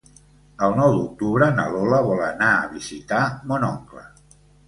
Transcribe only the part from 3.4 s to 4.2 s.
mon oncle.